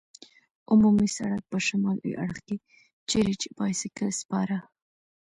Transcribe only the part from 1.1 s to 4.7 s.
سړک په شمالي اړخ کې، چېرې چې بایسکل سپاره.